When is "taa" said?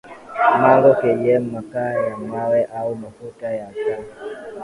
3.85-4.03